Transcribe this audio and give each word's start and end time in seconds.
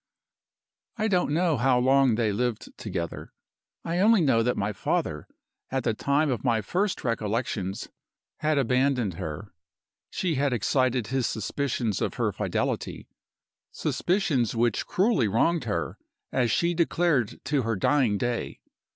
"I 0.97 1.07
don't 1.07 1.29
know 1.31 1.57
how 1.57 1.77
long 1.77 2.15
they 2.15 2.31
lived 2.31 2.75
together. 2.75 3.31
I 3.85 3.99
only 3.99 4.19
know 4.21 4.41
that 4.41 4.57
my 4.57 4.73
father, 4.73 5.27
at 5.69 5.83
the 5.83 5.93
time 5.93 6.31
of 6.31 6.43
my 6.43 6.61
first 6.61 7.03
recollections, 7.03 7.87
had 8.37 8.57
abandoned 8.57 9.13
her. 9.19 9.53
She 10.09 10.33
had 10.33 10.53
excited 10.53 11.05
his 11.13 11.27
suspicions 11.27 12.01
of 12.01 12.15
her 12.15 12.31
fidelity 12.31 13.09
suspicions 13.71 14.55
which 14.55 14.87
cruelly 14.87 15.27
wronged 15.27 15.65
her, 15.65 15.99
as 16.31 16.49
she 16.49 16.73
declared 16.73 17.39
to 17.45 17.61
her 17.61 17.75
dying 17.75 18.17
day. 18.17 18.59